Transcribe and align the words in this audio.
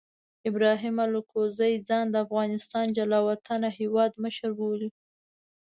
ابراهیم 0.49 0.95
الکوزي 1.05 1.73
ځان 1.87 2.05
د 2.09 2.15
افغانستان 2.25 2.85
جلا 2.97 3.19
وطنه 3.29 3.67
هیواد 3.79 4.11
مشر 4.23 4.49
بولي. 4.59 4.89